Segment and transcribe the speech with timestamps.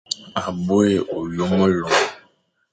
[0.41, 1.93] À bôe ôyo melom,